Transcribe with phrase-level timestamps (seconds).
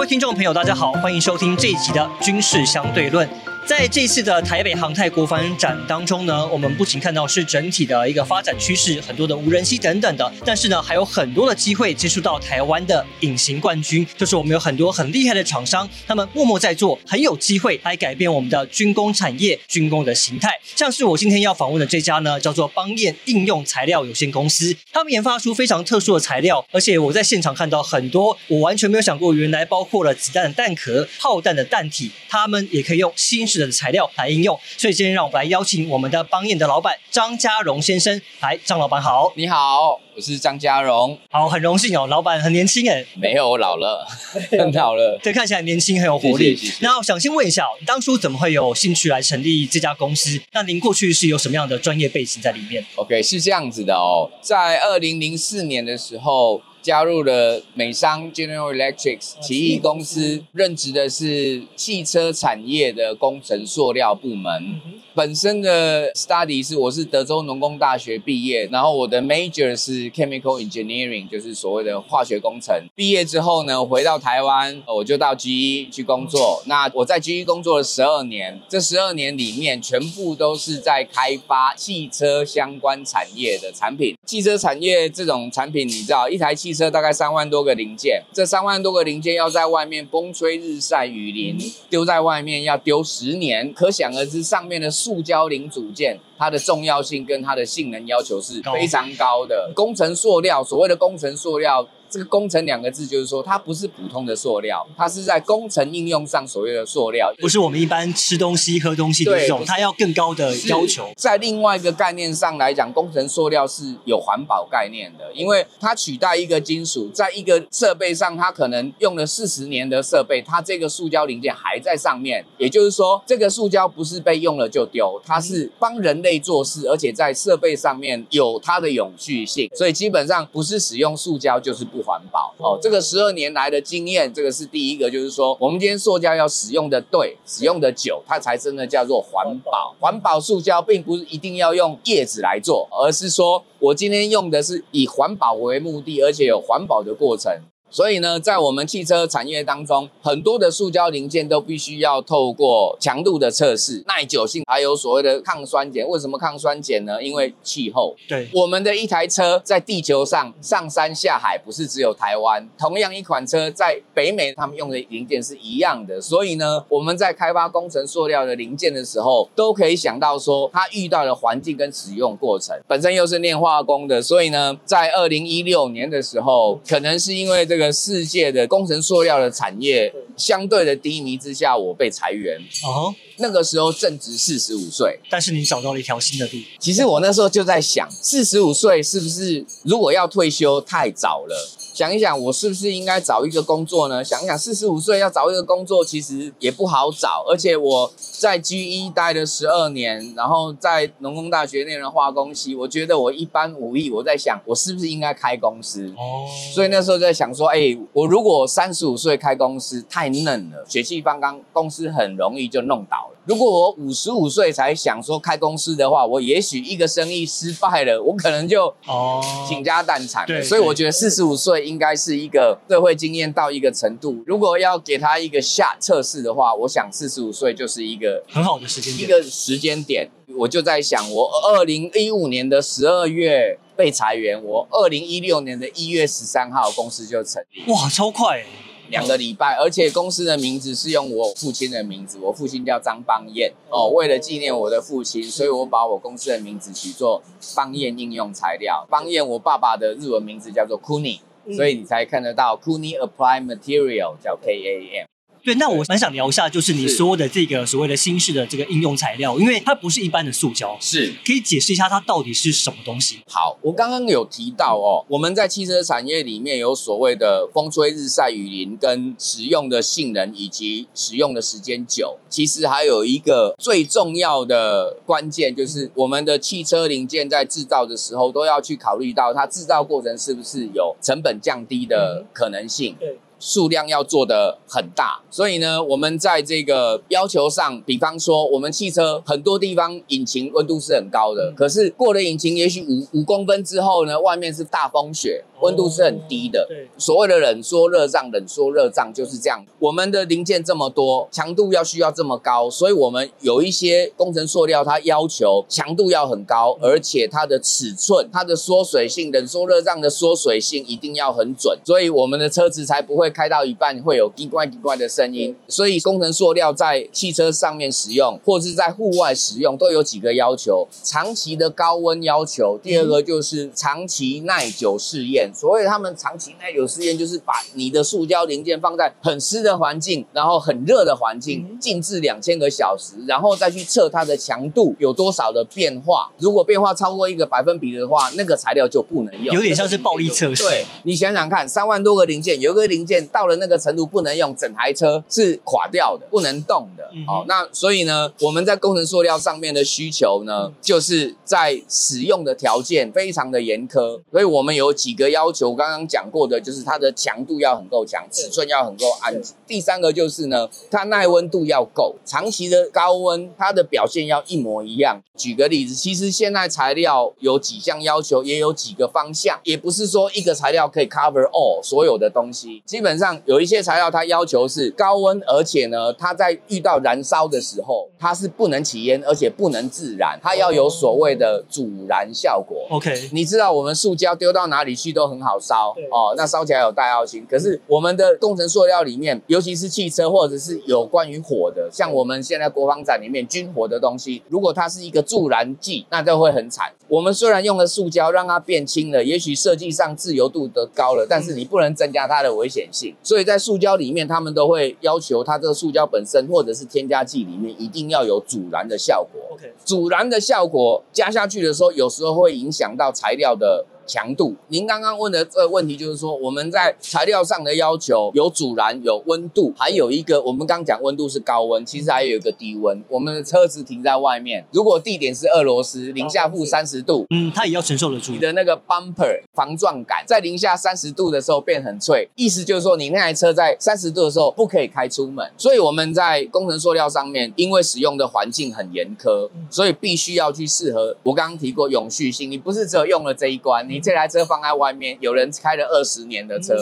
[0.00, 3.28] 各位听众朋友，大家好，欢迎收听这一集的《军事相对论》。
[3.66, 20.58] 在这次的台北航太国防展当中呢，我们不仅看到是整体的一个发展趋势，很多的无人机等等的，但是呢，还有很多的机会接触到台湾的隐形冠军，就是我们有很多很厉害的厂商，他们默默在做，很有机会来改变我们的军工产业、军工的形态。
[20.74, 34.56] 像是我今天要访问的这家呢，叫做邦彦应用材料有限公司，他们研发出非常特殊的材料，而且我在现场看到很多我完全没有想过，原来包括了子弹的弹壳、炮弹的弹体，他们也可以用新式的材料来应用。
[34.76, 41.18] 所以今天让我们来邀请我们的邦彦的老板张家荣先生来，张老板好，你好，我是张家荣。
[41.30, 44.06] 好，很荣幸哦，老板很年轻哎，没有，我老了，
[44.52, 45.18] 很老了。
[45.22, 46.54] 对，看起来年轻，很有活力。
[46.54, 50.40] 谢谢谢谢那我想先问一下，你当初怎么会有兴趣来成立这家公司？
[50.52, 56.62] 那您过去是有什么样的专业背景在里面？OK，是这样子的哦，在二零零四年的时候。
[56.82, 64.80] 加入了美商 General Electric 奇异公司，任职的是汽车产业的工程塑料部门。
[65.12, 72.74] 本身的 study 是我是德州农工大学毕业，然后我的 major 是 chemical engineering，就是所谓的化学工程。
[72.94, 76.62] 毕业之后呢，回到台湾，我就到 GE 去工作。
[76.66, 84.16] 那我在 GE 工作了十二年，这十二年里面全部都是在开发汽车相关产业的产品。
[84.24, 91.58] 汽车产业这种产品，你知道，一台汽车大概三万多个零件，这三万多个零件要在外面风吹日晒雨淋，
[91.88, 96.18] 丢在外面要丢十年，可想而知上面的塑胶零组件。
[96.38, 99.70] 它的重要性跟它的性能要求是非常高的。
[99.74, 111.08] 工程塑料，所谓的工程塑料，这个“工程”两个字就是说，它不是普通的塑料，它是在工程应用上所谓的塑料，不是我们一般吃东西、喝东西的这种，对它要更高的要求。
[111.16, 122.44] 在另外一个概念上来讲，工程塑料是有环保概念的，因为它取代一个金属，在一个设备上，它可能用了四十年的设备，它这个塑胶零件还在上面。
[122.58, 129.70] 也就是说，这个塑胶不是被用了就丢，它是帮人类做事，而且在设备上面有它的永续性。
[129.74, 132.78] 所以基本上不是使用塑胶就是不环保哦。
[132.80, 139.94] 这个十二年来的经验，这个是第一个，就是说我们今天塑胶要使用的对，使用的久，它才真的叫做环保。
[140.00, 147.52] 环保塑胶并不是一定要用叶子来做，而是说我今天用的是以环保为目的，而且有环保的过程。
[147.90, 156.06] 所以呢，在我们汽车产业当中，很多的塑胶零件都必须要透过强度的测试、耐久性，还有所谓的抗酸碱。
[156.08, 157.22] 为什么抗酸碱呢？
[157.22, 158.14] 因为气候。
[158.28, 162.68] 对，我们的一台车在地球上上山下海，不是只有台湾。
[162.78, 166.20] 同样一款车在北美，他们用的零件是一样的。
[166.20, 172.76] 所以呢，我们在开发工程塑料的零件的时候，都可以想到说，它遇到的环境跟使用过程。
[172.86, 182.58] 本身又是念化工的，所以呢，在二零一六年的时候，可能是因为这个世界的工程塑料的产业相对的低迷之下，我被裁员。
[182.82, 186.52] 哦，那个时候正值四十五岁，但是你找到了一条新的路。
[186.80, 191.70] 其实我那时候就在想，四十五岁是不是如果要退休太早了？
[192.00, 194.24] 想一想，我是不是应该找一个工作呢？
[194.24, 197.44] 想一想，四十五岁要找一个工作，其实也不好找。
[197.46, 204.10] 而且我在 GE 待了十二年，然后在农工大学念了化工系，我觉得我一般武艺。
[204.10, 206.06] 我在想，我是不是应该开公司？
[206.16, 213.36] 哦，所以那时候在想说，哎、我如果三十五岁开公司太嫩了，血气方刚，公司很容易就弄倒了。
[213.50, 220.46] 如果我五十五岁才想说开公司的话，我也许一个生意失败了，我可能就哦，倾家荡产了。
[220.46, 224.40] 对所以我觉得四十五岁应该是一个社会经验到一个程度。
[224.46, 229.28] 如果要给他一个下测试的话，我想四十五岁就是一个很好的时间一点。
[229.28, 238.66] 个时间点，我就在想，我二零一五年的十二月被裁员，我二零一六年的一月十三号公司就成立，哇，超快欸！
[239.10, 247.42] 两个礼拜，而且公司的名字是用我父亲的名字，我父亲叫张邦彦哦，为了纪念我的父亲，所以我把我公司的名字取作
[247.74, 249.06] 邦彦应用材料。
[249.10, 251.40] 邦彦我爸爸的日文名字叫做 Kuni，
[251.76, 255.29] 所以你才看得到 Kuni Applied Material 叫 K A M。
[255.62, 263.40] 对，那我蛮想聊一下，就是你说的这个所谓的新式的这个应用材料，因为它不是一般的塑胶，是可以解释一下它到底是什么东西？
[263.46, 272.38] 好，我刚刚有提到哦，我们在汽车产业里面有所谓的风吹日晒雨淋，跟使用的性能以及使用的时间久。
[272.48, 283.14] 其实还有一个最重要的关键，就是我们的汽车零件在制造的时候，都要去考虑到它制造过程是不是有成本降低的可能性。
[283.20, 283.38] 对。
[283.60, 296.86] 数量要做的很大，所以呢，我们在这个要求上，比方说，我们汽车很多地方引擎温度是很高的，可是过了引擎也许五五公分之后呢，外面是大风雪，温度是很低的。
[296.88, 299.84] 对，所谓的冷缩热胀，冷缩热胀就是这样。
[299.98, 315.76] 我们的零件这么多，强度要需要这么高，所以我们有一些工程塑料，它要求强度要很高，而且它的尺寸、它的缩水性、冷缩热胀的缩水性一定要很准，所以我们的车子才不会开到一半会有滴怪滴怪的声音。
[315.88, 325.69] 所以工程塑料在汽车上面使用，或是在户外使用，都有几个要求：长期的高温要求，第二个就是长期耐久试验。
[325.74, 336.50] 所谓他们长期耐久试验，就是把你的塑胶零件放在很湿的环境，然后很热的环境，静置两千个小时，然后再去测它的强度有多少的变化。
[336.58, 339.74] 如果变化超过一个百分比的话，那个材料就不能用。
[339.74, 340.82] 有点像是暴力测试。
[340.82, 347.24] 对你想想看，三万多个零件，有一个零件到了那个程度不能用，整台车是垮掉的，不能动的。
[347.46, 359.60] 好、那所以呢，我们在工程塑料上面的需求呢，就是在使用的条件非常的严苛，所以我们有几个要求，刚刚讲过的，就是它的强度要很够强，尺寸要很够安。
[359.84, 365.40] 第三个就是呢，它耐温度要够，长期的高温，它的表现要一模一样。
[365.56, 373.02] 举个例子，其实现在材料有几项要求，也有几个方向，也不是说一个材料可以 cover all 所有的东西。
[373.04, 383.06] 基本上有一些材料它要求是高温，而且呢，它在遇到燃烧的时候，它是不能起烟，而且不能自燃，它要有所谓的阻燃效果。
[383.10, 387.66] OK，你知道我们塑胶丢到哪里去都很好烧哦，那烧起来有大药性。
[387.68, 397.12] 可是我们的工程塑料里面，尤其是汽车或者是有关于火的，像我们现在国防展里面军火的东西，如果它是一个助燃剂，那就会很惨。
[397.28, 403.34] 我们虽然用了塑胶让它变轻了，也许设计上自由度得高了，但是你不能增加它的危险性。
[403.42, 409.60] 所以在塑胶里面，他们都会要求它这个塑胶本身或者是添加剂里面一定要有阻燃的效果。
[409.74, 414.76] OK，阻燃的效果加下去的时候，有时候会影响到材料的强度。
[414.86, 423.20] 您刚刚问的这个问题就是说，我们在材料上的要求有阻燃、有温度，还有一个我们刚讲温度是高温，其实还有一个低温。
[423.28, 427.44] 我们的车子停在外面，如果地点是俄罗斯，零下负三十度。
[427.50, 428.60] 嗯，它也要承受得住你。
[428.60, 435.68] 的那个 bumper 防撞杆在零下三十度的时候变很脆，意思就是说你那台车在三十度的时候不可以开出门。
[435.78, 441.34] 所以我们在工程塑料上面，因为使用的环境很严苛，所以必须要去适合。
[441.42, 446.94] 我刚刚提过永续性，你不是只有用了这一关，你这台车放在外面，有人开了二十年的车。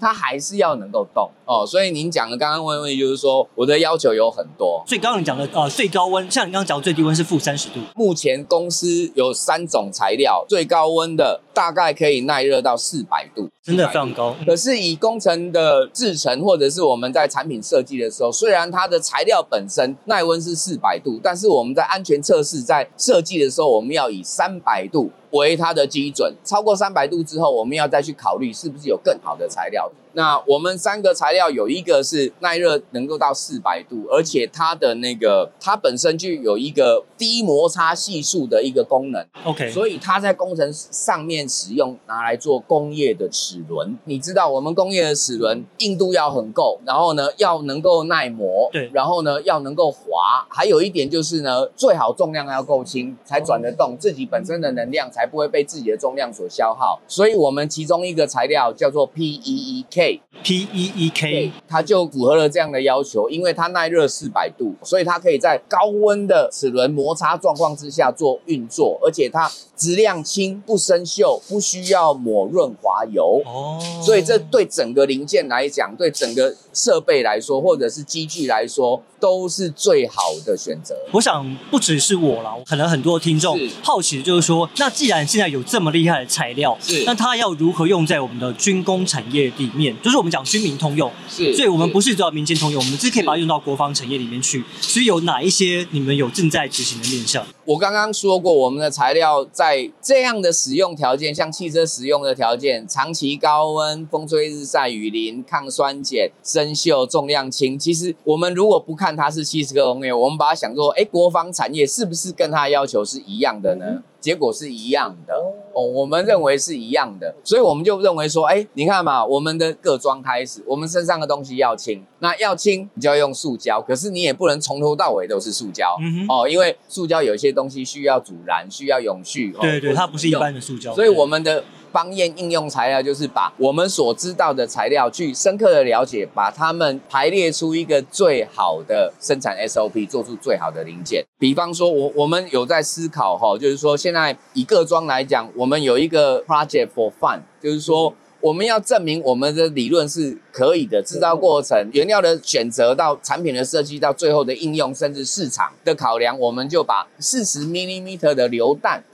[0.00, 14.36] 它还是要能够动哦，所以您讲的刚刚问的问题就是说，我的要求有很多，所以刚刚你讲的呃最高温，像你刚刚讲的最低温是负三十度，目前公司有三种材料，最高温的大概可以耐热到四百度，真的非常高。
[14.38, 26.34] 嗯可是以工程的制成，或者是我们在产品设计的时候，虽然它的材料本身耐温是四百度，但是我们在安全测试在设计的时候，我们要以三百度为它的基准。
[26.44, 29.90] 超过三百度之后，我们要再去考虑是不是有更好的材料。
[30.14, 39.26] 那我们三个材料有一个是耐热能够到四百度，而且它的那个它本身就有一个低摩擦系数的一个功能。
[39.44, 43.98] OK，所以它在工程上面使用，拿来做工业的齿轮。
[44.04, 57.00] 你知道，我们工业的齿轮硬度要很够，然后呢要能够耐磨，对然后呢要能够滑，还有一点就是呢，最好重量要够轻，才转得动，自己本身的能量才不会被自己的重量所消耗。
[57.08, 60.03] 所以我们其中一个材料叫做 PEEK。
[60.42, 73.40] P E E K 它就符合了这样的要求，因为它耐热四百度，所以它可以在高温的齿轮摩擦状况之下做运作，而且它质量轻、不生锈，不需要抹润滑油。
[73.46, 80.94] 哦，所以这对整个零件来讲，对整个设备来说，或者是机具来说，都是最好的选择。
[81.12, 89.93] 我想不只是我啦，可能很多听众好奇的就是说，那既然现在有这么厉害的材料，是那它要如何用在我们的军工产业里面？
[90.02, 94.62] 就是我们讲军民通用，是所以我们不是是只要民间通用，我们是可以把它用到国防产业里面去。
[94.78, 97.42] 所以有哪一些你们有正在执行的面向？
[97.64, 107.78] 我刚刚说过，我们的材料在这样的使用条件，像汽车使用的条件，长期高温、风吹日晒雨淋、抗酸碱、生锈、重量轻。
[107.78, 114.02] 其实我们如果不看它是七十克工业，我们把它想做，哎，国防产业是不是跟它的要求是一样的呢？
[114.24, 115.34] 结果是一样的。
[115.74, 129.52] 哦，我们认为是一样的，所以我们就认为说，哎，你看嘛，我们的各装开始，我们身上的东西要轻，那要轻你就要用塑胶，可是你也不能从头到尾都是塑胶，嗯，哦，因为塑胶有一些东西需要阻燃，需要永续。
[129.58, 131.62] 哦对对，它不是一般的塑胶，所以我们的
[131.94, 141.24] 邦彦应用材料就是把我们所知道的材料去深刻的了解，把它们排列出一个最好的生产 SOP，做出最好的零件。
[141.38, 159.04] 比方说，我我们有在思考哈，就是说现在以各装来讲，我们有一个 project for fun，就是说我们要证明我们的理论是可以的，制造过程、原料的选择到产品的设计到最后的应用，甚至市场的考量，我们就把四十 millimeter 的榴弹。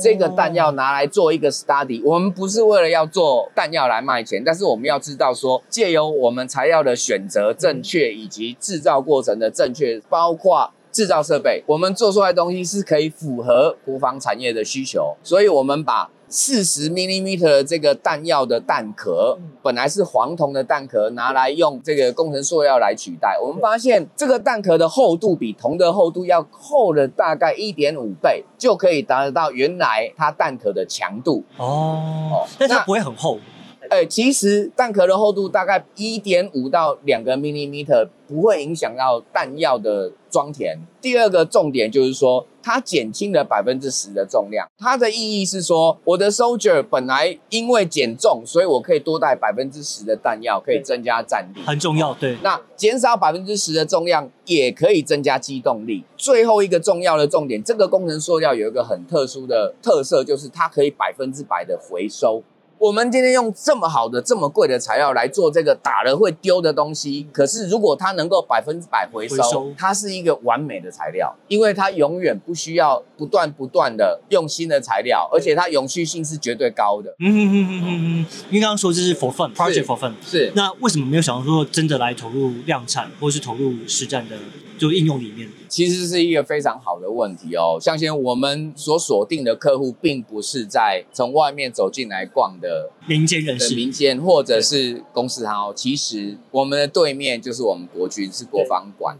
[0.00, 16.10] 这个弹药拿来做一个 study，我们不是为了要做弹药来卖钱，但是我们要知道说，借由我们材料的选择正确，以及制造过程的正确，包括制造设备，我们做出来的东西是可以符合国防产业的需求，所以我们把。
[16.32, 23.36] 四十 millimeter 这个弹药的弹壳，本来是黄铜的弹壳，拿来用这个工程塑料来取代。
[23.42, 31.42] 我们发现这个弹壳的厚度比铜的厚度要厚了大概一点五倍，就可以达得到原来它弹壳的强度。
[31.56, 33.40] 哦，但它不会很厚。
[33.90, 40.78] 哎，其实弹壳的厚度大概一点五到两个 millimeter，不会影响到弹药的装填。
[41.00, 44.68] 第二个重点就是说，它减轻了百分之十的重量。
[44.78, 51.60] 它的意义是说，我的 soldier 本来因为减重，所以我可以多带百分之十的弹药，可以增加战力。
[51.62, 52.38] 很重要，对。
[52.44, 56.04] 那减少百分之十的重量，也可以增加机动力。
[56.16, 62.44] 最后一个重要的重点，这个工程塑料有一个很特殊的特色，就是它可以百分之百的回收。
[62.80, 77.10] 我们今天用这么好的、这么贵的材料来做这个打了会丢的东西，可是如果它能够百分之百回收，它是一个完美的材料，因为它永远不需要不断不断的用新的材料，而且它永续性是绝对高的。
[77.18, 80.50] 嗯嗯嗯嗯嗯，因为刚刚说这是 for fun，project for fun，是。
[80.54, 84.36] 那为什么没有想到说真的来投入量产，或是投入实战的？
[84.80, 87.76] 就应用里面，其实是一个非常好的问题哦。
[87.78, 95.70] 像现在我们所锁定的客户，并不是在从外面走进来逛的民间人士、民间或者是公司行。
[95.76, 99.18] 其实我们的对面就是我们国军，是国防馆。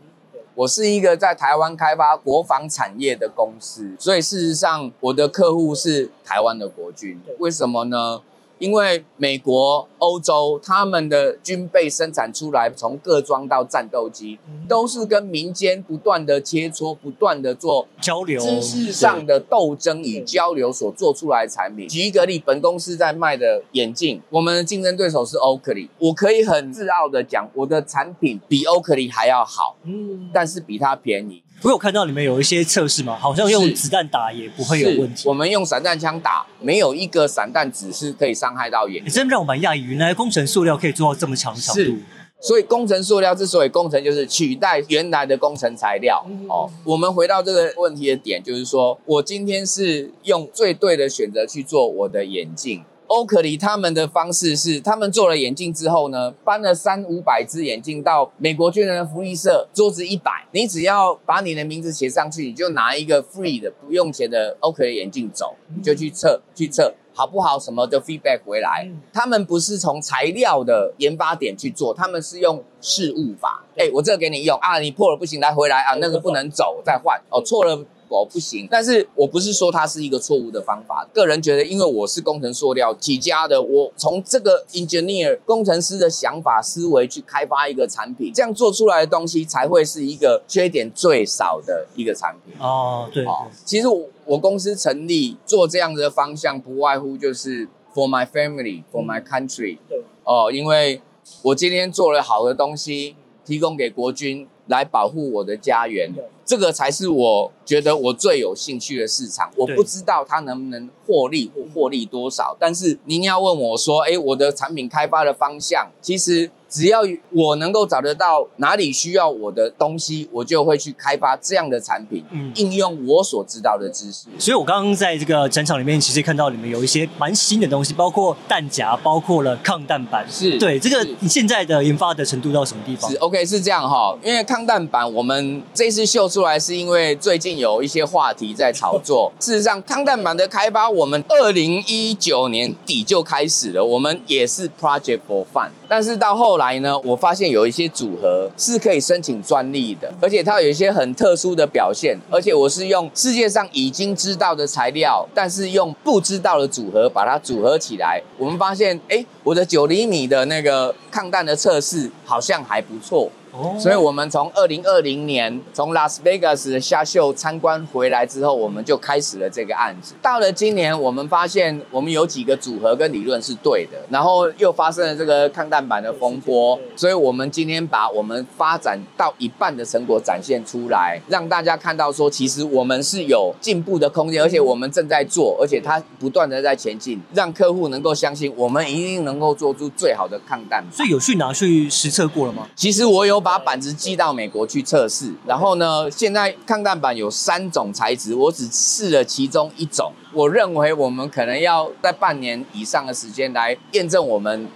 [0.55, 7.21] 我是一个在台湾开发国防产业的公司，所以事实上我的客户是台湾的国军。
[7.39, 8.23] 为什么呢？
[8.61, 14.39] 因为美国、欧洲他们的军备生产出来，从各装到战斗机，
[14.69, 21.89] 都是跟民间不断的切磋、不断的做交流、知识上的斗争与交流所做出来的产品。
[21.89, 31.43] 举一个例，本公司在卖的眼镜，我们的竞争对手是 Oakley，我可以很自傲的讲，我的产品比 Oakley 还要好，嗯，但是比它便宜。
[31.63, 35.29] 我有看到里面有一些测试嘛，好像用子弹打也不会有问题。
[35.29, 39.05] 我们用散弹枪打，没有一个散弹子是可以伤害到眼。
[39.05, 41.99] 真让我蛮讶异，原来工程塑料可以做到这么强强度。
[42.43, 46.25] 所以工程塑料之所以工程，就是取代原来的工程材料。
[46.49, 52.83] 哦，我们回到这个问题的点，就是说我今天是用最对的选择去做我的眼镜。
[53.11, 68.89] 欧克里他们的方式是，他们做了眼镜之后呢，搬了三五百只眼镜到美国军人的福利社，桌子一摆，你只要把你的名字写上去，你就拿一个 free 的不用钱的欧克里眼镜走，你就去测去测好不好，什么的 feedback 回来。
[69.13, 73.65] 他们不是从材料的研发点去做，他们是用事物法。
[73.77, 77.85] 哎，我这个给你用啊，你破了不行，来回来啊，那个不能走，再换哦，错了。
[78.19, 81.09] 我不行，但是我不是说它是一个错误的方法。
[81.15, 92.55] 个人觉得，因为我是工程塑料起家的，我从这个 engineer 工程师的想法思维去开发一个产品，这样做出来的东西才会是一个缺点最少的一个产品。
[92.59, 93.25] 哦，对。
[93.25, 99.79] 哦，其实我我公司成立做这样子的方向，不外乎就是 for my family，for my country。
[99.89, 100.03] 对。
[100.25, 101.01] 哦，因为
[101.43, 103.15] 我今天做了好的东西，
[103.45, 106.11] 提供给国军来保护我的家园。
[106.47, 109.51] 这个才是我觉得我最有兴趣的市场。
[109.57, 116.51] 我不知道它能不能获利或获利多少，但是您要问我说，哎，我的产品开发的方向，其实。
[116.71, 117.01] 只要
[117.33, 124.29] 我能够找得到哪里需要我的东西，我就会去开发这样的产品，嗯应用我所知道的知识。
[124.39, 130.25] 所以，我刚刚在这个展场里面，其实看到里面有一些蛮新的东西，包括弹夹，包括了抗弹板。
[130.31, 133.11] 是对这个你现在的研发的程度到什么地方？
[133.11, 134.17] 是 OK，是这样哈。
[134.23, 139.33] 因为抗弹板，我们这次秀出来，是因为最近有一些话题在炒作。
[139.41, 145.71] 事实上，抗弹板的开发，我们二零一九年底就开始了，我们也是 Project for Fun。
[145.89, 158.23] 但是到后来呢，我发现有一些组合是可以申请专利的，而且它有一些很特殊的表现，而且我是用世界上已经知道的材料，但是用不知道的组合把它组合起来。
[158.37, 163.31] 我们发现，哎，我的九厘米的那个抗弹的测试好像还不错。
[163.53, 170.15] 哦所以我们从二零二零年从拉斯维加斯的虾秀参观回来之后，我们就开始了这个案子。
[170.23, 190.93] 到了今年，我们发现我们有几个组合跟理论是对的，然后又发生了这个抗弹板的风波，所以我们今天把我们发展到一半的成果展现出来，让大家看到说，其实我们是有进步的空间，而且我们正在做，而且它不断的在前进，让客户能够相信我们一定能够做出最好的抗弹板。
[190.93, 192.69] 所以有去拿去实测过了吗？
[192.77, 200.13] 其实我有把板子寄到美国去测试，然后呢，现在抗弹板有三种材质，我只试了其中一种。
[200.33, 204.69] 我认为我们可能要在半年以上的时间来验证我们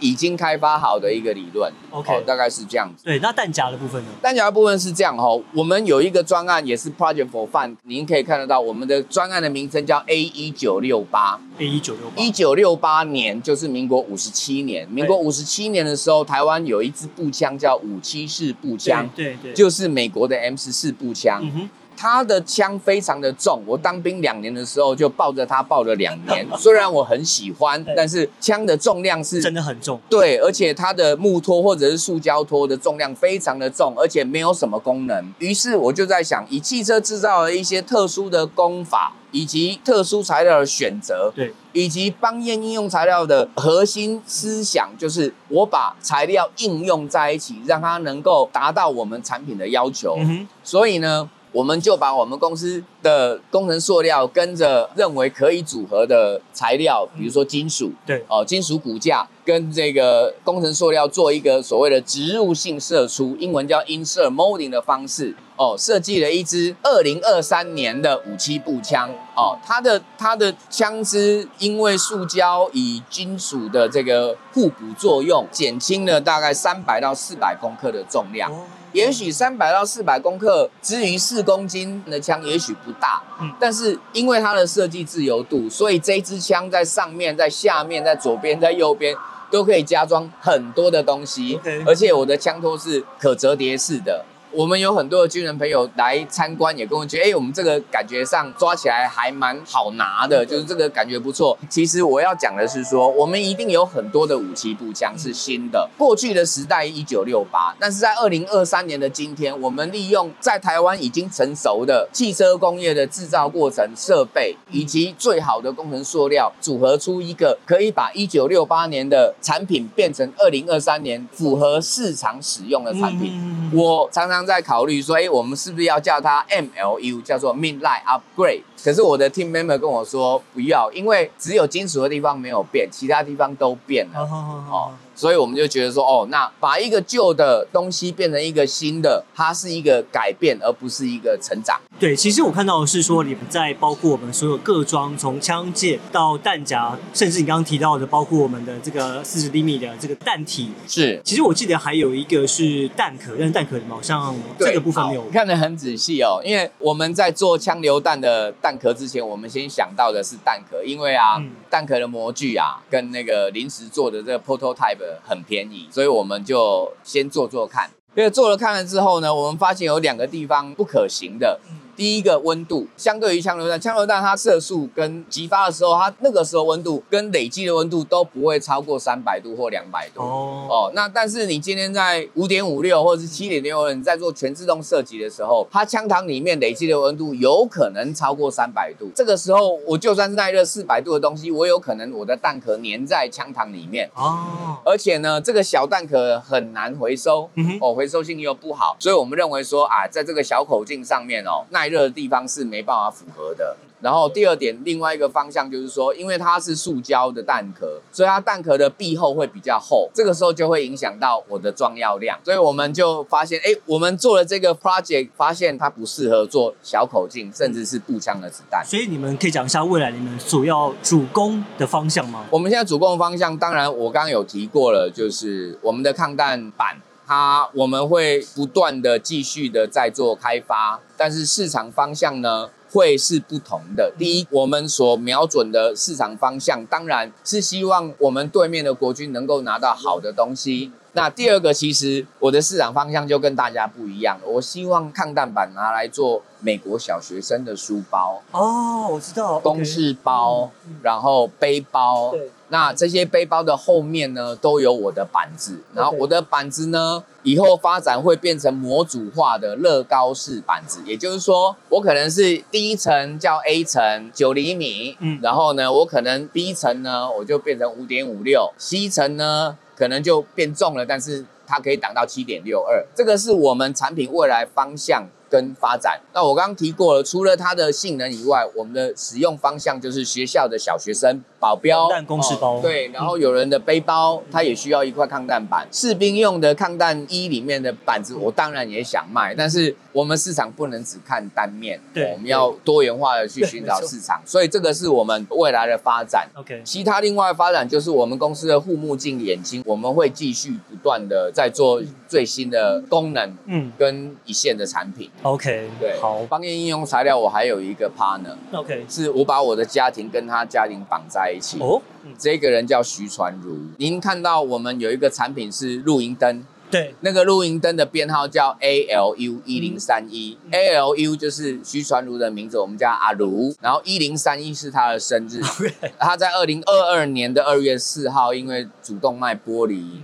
[0.00, 1.72] 已经开发好的一个理论。
[1.90, 3.04] OK 哦大概是这样子。
[3.04, 4.08] 对，那弹夹的部分呢？
[4.20, 11.40] 弹夹的部分是这样哦，我们有一个专案也是 Project for Fun，您可以看得到我们的专案的名称叫 A 一九六八。
[11.58, 21.40] A 一九六八一九六八年就是民国五十七年，民国五十七年的时候，台湾有一支步枪叫五七式步枪，对对对，就是美国的 M 十四步枪。
[21.42, 21.68] 嗯
[22.00, 26.46] 哼，它的枪非常的重，我当兵两年的时候就抱着它抱了两年。
[26.58, 30.00] 虽然我很喜欢，但是枪的重量是真的很重。
[30.08, 35.32] 对，而且它的木托或者是塑胶托的重量非常的重，而且没有什么功能。
[35.38, 50.16] 于是我就在想，以汽车制造的一些特殊的工法，以及特殊材料的选择，对，以及帮验应用材料的核心思想，就是我把材料应用在一起，让它能够达到我们产品的要求。
[50.18, 65.34] 嗯哼，所以呢，我们就把我们公司的工程塑料跟着认为可以组合的材料，比如说金属，对哦，金属骨架跟这个工程塑料做一个所谓的植入性射出，英文叫 insert molding 的方式。
[65.56, 69.10] 哦，设计了一支二零二三年的武器步枪。
[69.36, 78.50] 哦，它的它的枪支因为塑胶以金属的这个互补作用，减轻了大概三百到四百公克的重量。
[78.50, 89.14] 哦也许三百到四百公克之于四公斤的枪，也许不大，嗯但是因为它的设计自由度，所以这支枪在上面、在下面、在左边、在右边
[89.50, 94.24] 都可以加装很多的东西而且我的枪托是可折叠式的。
[94.52, 101.56] 我们有很多的军人朋友来参观，也跟我觉得，哎、我们这个感觉上抓起来还蛮好拿的，就是这个感觉不错。
[101.68, 123.32] 其实我要讲的是说，我们一定有很多的武器步枪是新的，过去的时代一九六八，但是在二零二三年的今天，我们利用在台湾已经成熟的汽车工业的制造过程、设备以及最好的工程塑料，组合出一个可以把一九六八年的产品变成二零二三年符合市场使用的产品。
[123.34, 128.62] 嗯我常常在考虑说，哎、我们是不是要叫它 MLU，叫做 Midline Upgrade？
[128.82, 134.20] 可是我的 team member 跟我说不要，因为只有金属的地方没有变，其他地方都变了。
[134.20, 141.78] 哦好，，所以我们就觉得说，哦，那把一个旧的东西变成一个新的，它是一个改变，而不是一个成长。
[141.98, 150.70] 对，其实我看到的是说，你们在包括我们所有各装，从枪械到弹夹，甚至你刚刚提到的，包括我们的这个四十厘米的这个弹体。
[150.88, 167.88] 是其实我记得还有一个是弹壳，但是弹壳好像这个部分没有好看得很仔细哦，因为我们在做枪榴弹的弹壳之前，我们先想到的是弹壳，因为啊，嗯蛋壳的模具啊，跟那个临时做的这个 prototype 很便宜，所以我们就先做做看。
[168.16, 171.60] 因为做了看了之后呢，我们发现有两个地方不可行的。
[171.96, 180.20] 第一个温度，相对于枪榴弹，枪榴弹它射速跟击发的时候，它那个时候温度跟累积的温度都不会超过三百度或两百度。
[180.20, 189.10] 哦，哦，那但是你今天在五点五六或者是七点六，你在做全自动射击的时候，它枪膛里面累积的温度有可能超过三百度。
[189.14, 194.10] 这个时候，我就算是耐热四百度的东西，我有可能我的弹壳粘在枪膛里面。
[194.14, 203.76] 哦，而且呢，这个小弹壳很难回收，嗯哦，回收性又不好，所以我们认为说啊，在这个小口径上面哦，耐热的地方是没办法符合的。
[204.02, 212.38] 然后第二点，另外一个方向就是说，因为它是塑胶的弹壳，所以它弹壳的壁厚会比较厚，这个时候就会影响到我的装药量。
[212.42, 218.82] 所以我们就发现，哎，我们做了这个 project，发现它不适合做小口径，甚至是步枪的子弹。
[218.86, 222.46] 所以你们可以讲一下未来你们所要主攻的方向吗？
[222.50, 226.96] 我们现在主攻的方向，当然我刚刚有提过了，就是我们的抗弹板，
[227.30, 232.68] 它我们会不断的继续的在做开发，但是市场方向呢？
[232.92, 234.12] 会是不同的。
[234.18, 244.40] 第一，我们所瞄准的市场方向，当然是希望我们对面的国军能够拿到好的东西，那第二个，其实我的市场方向就跟大家不一样。
[244.44, 252.32] 我希望抗弹板拿来做美国小学生的书包、哦，我知道，公事包，然后背包。
[252.32, 255.80] 对，那这些背包的后面呢，都有我的板子。
[255.94, 275.28] 然后我的板子呢，以后发展会变成模组化的乐高式板子，也就是说，我可能是第一层叫 A 层九厘米，嗯然后呢，我可能 B 层呢，我就变成五点五六，C 层呢，可能就变重了，但是它可以挡到七点六二，这个是我们产品未来方向。
[275.50, 282.76] 跟发展，那我刚刚提过了，除了它的性能以外，我们的使用方向就是学校的小学生、保镖、弹公事包。
[282.76, 285.88] 哦对，然后有人的背包，它也需要一块抗弹板。
[285.90, 296.48] 士兵用的抗弹衣里面的板子，我当然也想卖，但是我们市场不能只看单面，对我们要多元化的去寻找市场，所以这个是我们未来的发展。
[296.54, 303.90] OK，其他另外的发展就是我们公司的护目镜眼睛，我们会继续不断的在做最新的功能嗯。
[303.98, 305.28] 跟一线的产品。
[305.42, 306.44] ，OK，对，好。
[306.46, 311.78] 方言应用材料我还有一个 partner，，OK，是我把我的家庭跟他家庭绑在一起。
[311.80, 313.76] 哦，嗯，这个人叫徐传如。
[313.98, 325.60] 您看到我们有一个产品是露营灯，对，那个露营灯的编号叫 ALU 一零三一，ALU 就是徐传如的名字，我们叫阿如，然后一零三一是他的生日。
[326.18, 330.20] 他在二零二二年的二月四号，因为主动脉剥离，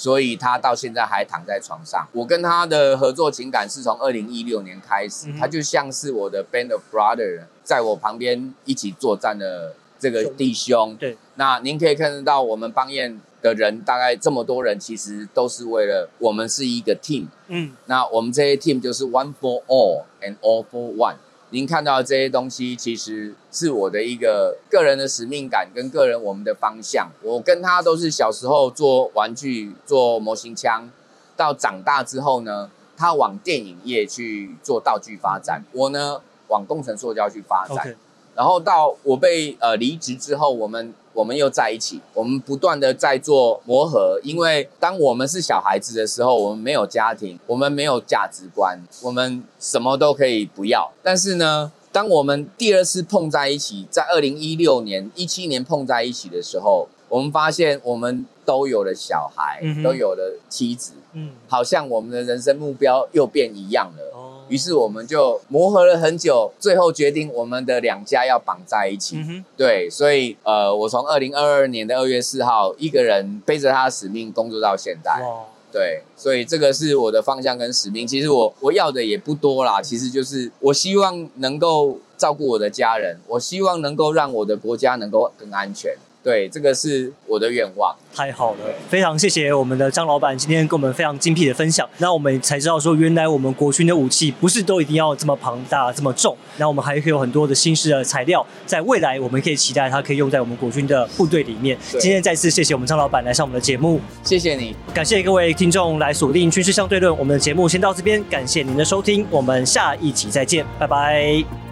[0.00, 2.08] 所以他到现在还躺在床上。
[2.12, 10.96] 我跟他的合作情感是从二零一六年开始，嗯他就像是我的 band of brother，在我旁边一起作战的这个弟兄。
[10.96, 17.26] 对，那您可以看得到，我们邦彦的人大概这么多人，其实都是为了我们是一个 team。
[17.48, 21.16] 嗯，那我们这些 team 就是 one for all and all for one。
[21.52, 27.10] 您看到的这些东西，其实是我的一个个人的使命感跟个人我们的方向。
[27.22, 30.88] 我跟他都是小时候做玩具、做模型枪，
[31.36, 37.96] 到长大之后呢，他往电影业去做道具发展，我呢往工程塑胶去发展。
[38.36, 44.20] 然后到我被呃离职之后，我们我们又在一起，我们不断的在做磨合。
[44.22, 50.90] 因为当我们是小孩子的时候，我们没有家庭，我们没有价值观，我们什么都可以不要。
[51.02, 64.10] 但是呢，当我们第二次碰在一起，在二零一六年、一七年碰在一起的时候，我们发现我们都有了小孩，嗯都有了妻子，嗯，好像我们的人生目标又变一样了。
[64.50, 69.16] 哦，于是我们就磨合了很久，最后决定我们的两家要绑在一起。
[69.16, 75.12] 嗯哼，对，所以呃，我从二零二二年的二月四号，一个人背着他的使命工作到现在。
[75.22, 78.06] 哇，对，所以这个是我的方向跟使命。
[78.06, 85.94] 其实我我要的也不多啦，其实就是我希望能够照顾我的家人，我希望能够让我的国家能够更安全。
[86.22, 87.96] 对，这个是我的愿望。
[88.14, 91.88] 太好了，非常谢谢我们的张老板今天跟我们非常精辟的分享。
[91.98, 101.78] 那我们才知道说，原来我们国军的武器不是都一定要这么庞大、这么重，那我们还会有很多的新式的材料，在未来我们可以期待它可以用在我们国军的部队里面。
[101.98, 104.74] 今天再次谢谢我们张老板来上我们的节目，谢谢你。
[104.92, 107.16] 感谢各位听众来锁定军事相对论。
[107.16, 111.69] 我们的节目先到这边，感谢您的收听，我们下一集再见，拜拜。